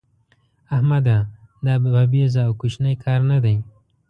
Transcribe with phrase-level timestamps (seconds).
[0.75, 1.17] احمده!
[1.65, 3.55] دا بابېزه او کوشنی کار نه دی.